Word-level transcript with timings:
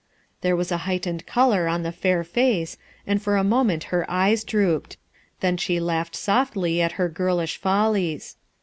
There 0.41 0.55
was 0.55 0.71
a 0.71 0.77
heightened 0.89 1.27
color 1.27 1.67
on 1.67 1.83
the 1.83 1.91
fair 1.91 2.23
face, 2.23 2.75
and 3.05 3.21
for 3.21 3.37
a 3.37 3.43
moment 3.43 3.83
her 3.93 4.03
eyes 4.09 4.43
drooped. 4.43 4.97
190 5.41 5.41
BITCH 5.43 5.43
EltSKINE'S 5.43 5.59
SON 5.59 5.59
Tlwn 5.59 5.59
she 5.59 5.79
laughed 5.99 6.15
softly 6.15 6.81
at 6.81 6.91
her 6.93 7.07
girlteh 7.07 7.55
fol 7.59 7.91
lies. 7.91 8.35